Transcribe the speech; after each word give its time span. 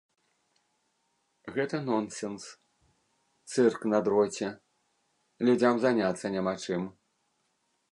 Гэта 1.57 1.75
нонсенс, 1.89 2.43
цырк 3.51 3.79
на 3.93 3.99
дроце, 4.09 4.49
людзям 5.51 5.75
заняцца 5.87 6.25
няма 6.37 6.55
чым! 6.67 6.81